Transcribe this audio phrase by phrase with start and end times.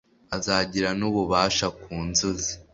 [0.35, 2.53] azagire n'ububasha ku nzuzi